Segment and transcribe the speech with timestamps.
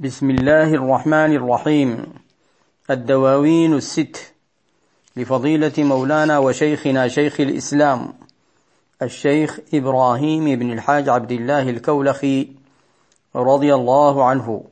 [0.00, 2.04] بسم الله الرحمن الرحيم
[2.90, 4.32] الدواوين الست
[5.16, 8.12] لفضيلة مولانا وشيخنا شيخ الإسلام
[9.02, 12.48] الشيخ إبراهيم بن الحاج عبد الله الكولخي
[13.36, 14.64] رضي الله عنه.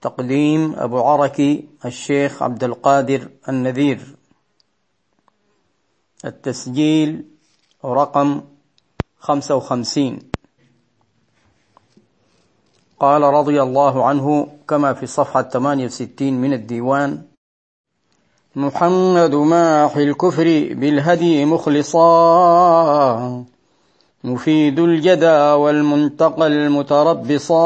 [0.00, 4.16] تقديم أبو عركي الشيخ عبد القادر النذير.
[6.24, 7.24] التسجيل
[7.84, 8.40] رقم
[9.18, 10.31] خمسة وخمسين.
[13.02, 17.22] قال رضي الله عنه كما في الصفحة 68 من الديوان
[18.56, 23.44] محمد ماحي الكفر بالهدي مخلصا
[24.24, 27.62] مفيد الجدى والمنتقى المتربصا.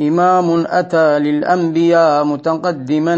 [0.00, 3.16] إمام أتى للأنبياء متقدما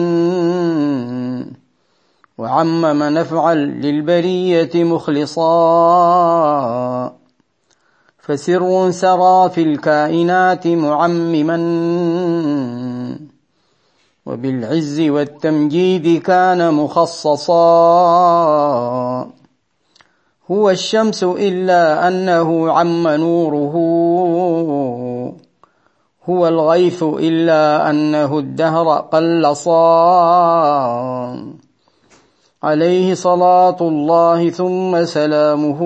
[2.38, 5.44] وعمم نفعا للبرية مخلصا.
[8.26, 11.58] فسر سرى في الكائنات معمما.
[14.26, 17.54] وبالعز والتمجيد كان مخصصا.
[20.50, 23.74] هو الشمس إلا أنه عم نوره.
[26.28, 29.74] هو الغيث إلا أنه الدهر قلصا.
[32.62, 35.80] عليه صلاة الله ثم سلامه.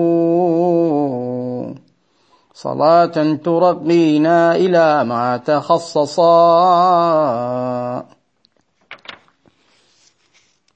[2.53, 6.29] صلاة ترقينا إلى ما تخصصا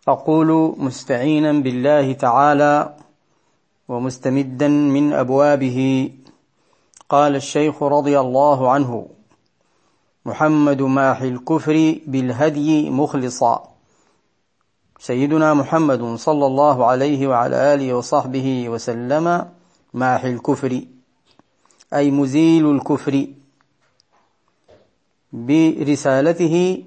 [0.08, 2.96] أقول مستعينا بالله تعالى
[3.88, 6.10] ومستمدا من أبوابه.
[7.10, 9.08] قال الشيخ رضي الله عنه
[10.26, 13.64] محمد ماحي الكفر بالهدي مخلصا.
[15.00, 19.50] سيدنا محمد صلى الله عليه وعلى آله وصحبه وسلم
[19.94, 20.82] ماحي الكفر.
[21.94, 23.28] أي مزيل الكفر
[25.34, 26.84] برسالته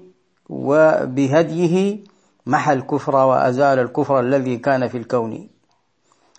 [0.49, 1.97] وبهديه
[2.45, 5.49] محى الكفر وأزال الكفر الذي كان في الكون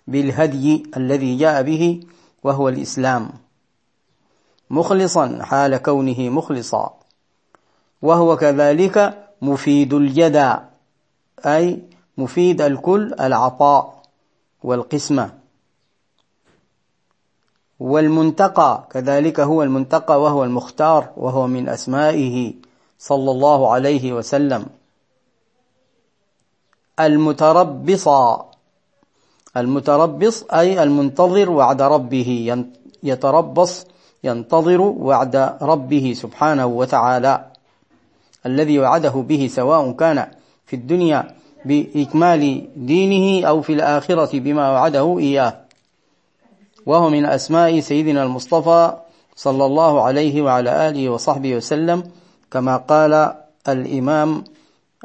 [0.07, 1.99] بالهدي الذي جاء به
[2.43, 3.29] وهو الإسلام.
[4.69, 6.99] مخلصا حال كونه مخلصا
[8.01, 10.53] وهو كذلك مفيد الجدى
[11.45, 11.83] أي
[12.17, 14.03] مفيد الكل العطاء
[14.63, 15.38] والقسمة.
[17.89, 22.53] والمنتقى كذلك هو المنتقى وهو المختار وهو من أسمائه
[22.99, 24.65] صلى الله عليه وسلم.
[26.99, 28.49] المتربصا
[29.57, 32.29] المتربص أي المنتظر وعد ربه
[33.03, 33.85] يتربص
[34.23, 37.45] ينتظر وعد ربه سبحانه وتعالى.
[38.45, 40.27] الذي وعده به سواء كان
[40.65, 41.35] في الدنيا
[41.65, 45.68] بإكمال دينه أو في الآخرة بما وعده إياه.
[46.85, 48.97] وهو من أسماء سيدنا المصطفى
[49.35, 52.03] صلى الله عليه وعلى آله وصحبه وسلم
[52.51, 53.33] كما قال
[53.67, 54.43] الإمام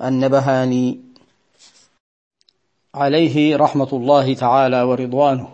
[0.02, 1.00] النبهاني.
[2.94, 5.48] عليه رحمة الله تعالى ورضوانه.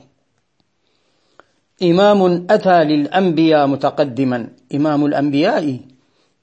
[1.83, 4.49] إمام أتى للأنبياء متقدما.
[4.75, 5.81] إمام الأنبياء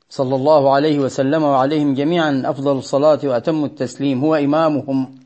[0.10, 5.20] صلى الله عليه وسلم وعليهم جميعا أفضل الصلاة وأتم التسليم هو إمامهم.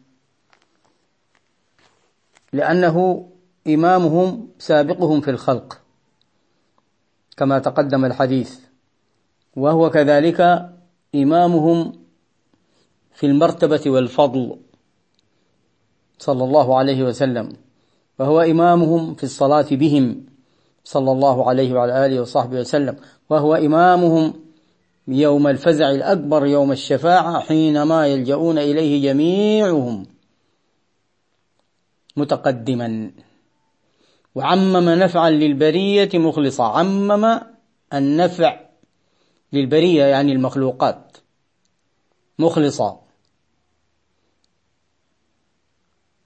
[2.53, 3.27] لأنه
[3.67, 5.81] إمامهم سابقهم في الخلق
[7.37, 8.59] كما تقدم الحديث.
[9.55, 10.69] وهو كذلك
[11.15, 11.93] إمامهم
[13.13, 14.57] في المرتبة والفضل
[16.19, 17.53] صلى الله عليه وسلم.
[18.19, 20.25] وهو إمامهم في الصلاة بهم
[20.83, 22.95] صلى الله عليه وعلى آله وصحبه وسلم.
[23.29, 24.33] وهو إمامهم
[25.07, 30.05] يوم الفزع الأكبر يوم الشفاعة حينما يلجؤون إليه جميعهم
[32.17, 33.11] متقدما.
[34.35, 37.39] وعمم نفعا للبرية مخلصا عمم
[37.93, 38.59] النفع
[39.53, 41.17] للبرية يعني المخلوقات.
[42.39, 43.01] مخلصا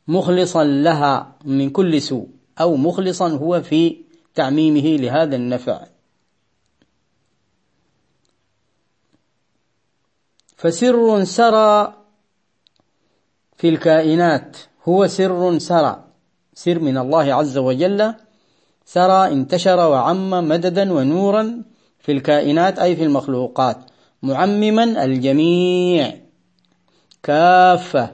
[0.07, 2.27] مخلصا لها من كل سوء
[2.61, 3.97] أو مخلصا هو في
[4.35, 5.85] تعميمه لهذا النفع.
[10.57, 11.93] فسر سرى
[13.57, 14.57] في الكائنات.
[14.83, 16.04] هو سر سرى.
[16.55, 18.13] سر من الله عز وجل.
[18.85, 21.61] سرى انتشر وعم مددا ونورا
[21.99, 23.77] في الكائنات أي في المخلوقات.
[24.23, 26.13] معمما الجميع.
[27.23, 28.11] كافة.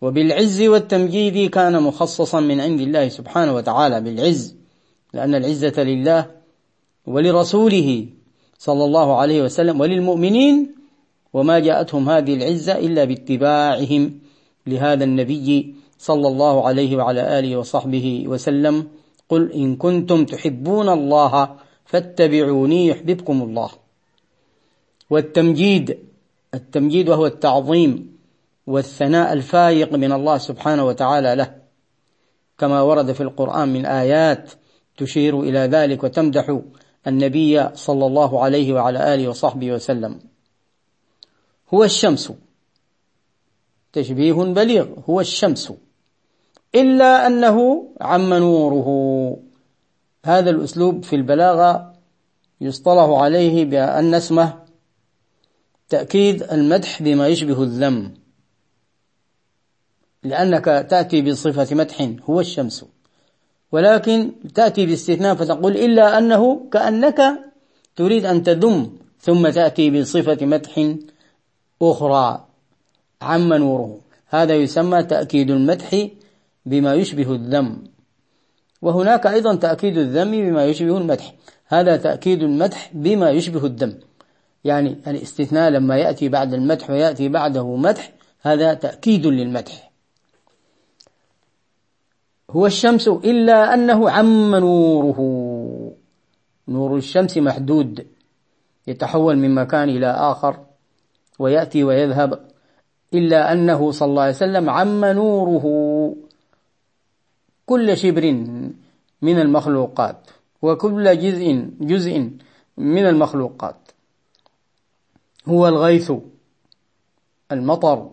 [0.00, 4.00] وبالعز والتمجيد كان مخصصا من عند الله سبحانه وتعالى.
[4.00, 4.56] بالعز.
[5.14, 6.26] لأن العزة لله
[7.06, 8.06] ولرسوله
[8.58, 10.74] صلى الله عليه وسلم وللمؤمنين.
[11.32, 14.18] وما جاءتهم هذه العزة إلا باتباعهم
[14.66, 18.88] لهذا النبي صلى الله عليه وعلى آله وصحبه وسلم
[19.28, 23.70] قل إن كنتم تحبون الله فاتبعوني يحببكم الله.
[25.10, 25.98] والتمجيد
[26.54, 28.18] التمجيد وهو التعظيم
[28.66, 31.54] والثناء الفايق من الله سبحانه وتعالى له.
[32.58, 34.50] كما ورد في القرآن من آيات
[34.96, 36.60] تشير إلى ذلك وتمدح
[37.06, 40.20] النبي صلى الله عليه وعلى آله وصحبه وسلم.
[41.74, 42.32] هو الشمس.
[43.92, 44.86] تشبيه بليغ.
[45.10, 45.72] هو الشمس.
[46.74, 48.88] إلا أنه عم نوره.
[50.24, 51.92] هذا الأسلوب في البلاغة
[52.60, 54.62] يصطلح عليه بأن اسمه
[55.88, 58.14] تأكيد المدح بما يشبه الذم.
[60.22, 62.84] لأنك تأتي بصفة مدح هو الشمس.
[63.72, 67.20] ولكن تأتي باستثناء فتقول إلا أنه كأنك
[67.96, 70.94] تريد أن تذم ثم تأتي بصفة مدح
[71.82, 72.46] أخرى
[73.22, 74.00] عم نوره.
[74.28, 76.08] هذا يسمى تأكيد المدح
[76.66, 77.84] بما يشبه الذم.
[78.82, 81.34] وهناك أيضا تأكيد الذم بما يشبه المدح.
[81.66, 83.94] هذا تأكيد المدح بما يشبه الذم
[84.64, 88.12] يعني الاستثناء لما يأتي بعد المدح ويأتي بعده مدح
[88.42, 89.90] هذا تأكيد للمدح.
[92.50, 95.18] هو الشمس إلا أنه عم نوره.
[96.68, 98.06] نور الشمس محدود.
[98.86, 100.56] يتحول من مكان إلى آخر.
[101.38, 102.38] ويأتي ويذهب.
[103.14, 105.64] إلا أنه صلى الله عليه وسلم عم نوره.
[107.66, 108.32] كل شبر
[109.22, 110.30] من المخلوقات
[110.62, 112.30] وكل جزء جزء
[112.76, 113.76] من المخلوقات.
[115.48, 116.12] هو الغيث
[117.52, 118.10] المطر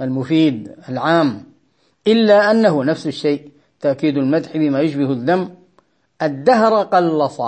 [0.00, 1.44] المفيد العام.
[2.06, 3.50] إلا أنه نفس الشيء
[3.80, 5.54] تأكيد المدح بما يشبه الذم.
[6.22, 7.40] الدهر قلص.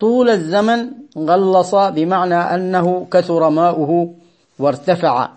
[0.00, 4.14] طول الزمن غلص بمعنى أنه كثر ماؤه
[4.58, 5.30] وارتفع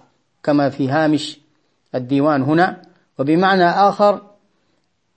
[0.44, 1.40] كما في هامش
[1.96, 2.82] الديوان هنا.
[3.20, 4.31] وبمعنى آخر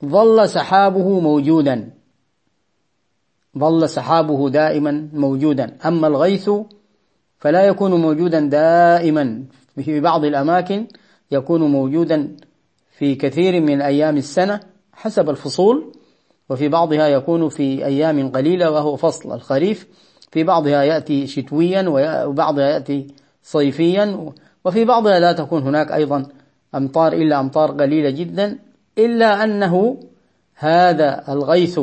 [0.05, 1.91] ظل سحابه موجودا.
[3.59, 5.77] ظل سحابه دائما موجودا.
[5.87, 6.51] أما الغيث
[7.39, 9.45] فلا يكون موجودا دائما.
[9.83, 10.87] في بعض الأماكن
[11.31, 12.37] يكون موجودا
[12.99, 14.61] في كثير من أيام السنة
[14.93, 15.93] حسب الفصول
[16.51, 19.87] وفي بعضها يكون في أيام قليلة وهو فصل الخريف
[20.31, 21.85] في بعضها يأتي شتويا
[22.27, 23.07] وبعضها يأتي
[23.43, 24.33] صيفيا
[24.65, 26.27] وفي بعضها لا تكون هناك أيضا
[26.75, 28.59] أمطار إلا أمطار قليلة جدا.
[28.99, 30.01] إلا أنه
[30.55, 31.81] هذا الغيث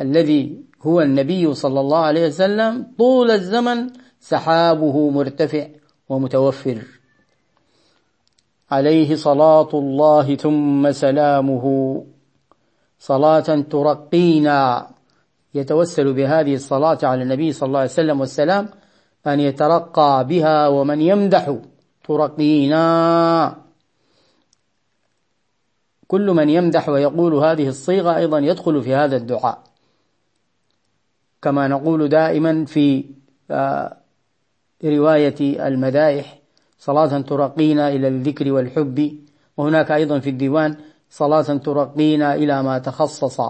[0.00, 5.66] الذي هو النبي صلى الله عليه وسلم طول الزمن سحابه مرتفع
[6.08, 6.78] ومتوفر.
[8.70, 11.64] عليه صلاة الله ثم سلامه.
[12.98, 14.90] صلاة ترقينا.
[15.54, 18.68] يتوسل بهذه الصلاة على النبي صلى الله عليه وسلم والسلام
[19.26, 21.56] أن يترقى بها ومن يمدح
[22.08, 23.61] ترقينا.
[26.12, 29.58] كل من يمدح ويقول هذه الصيغة أيضا يدخل في هذا الدعاء.
[31.42, 33.04] كما نقول دائما في
[33.50, 33.96] آه،
[34.84, 36.38] رواية المدائح
[36.78, 39.18] صلاة ترقينا إلى الذكر والحب.
[39.56, 40.76] وهناك أيضا في الديوان
[41.10, 43.40] صلاة ترقينا إلى ما تخصص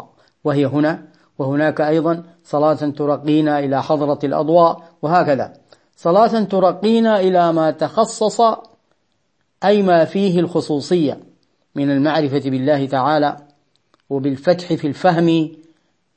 [0.44, 1.02] وهي هنا.
[1.38, 5.52] وهناك أيضا صلاة ترقينا إلى حضرة الأضواء وهكذا.
[5.96, 8.40] صلاة ترقينا إلى ما تخصص
[9.64, 11.31] أي ما فيه الخصوصية.
[11.74, 13.36] من المعرفة بالله تعالى
[14.10, 15.50] وبالفتح في الفهم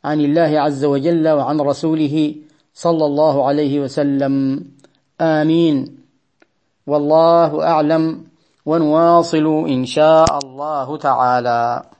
[0.03, 2.35] عن الله عز وجل وعن رسوله
[2.73, 4.65] صلى الله عليه وسلم.
[5.21, 5.97] آمين.
[6.87, 8.23] والله أعلم
[8.65, 11.94] ونواصل إن شاء الله تعالى.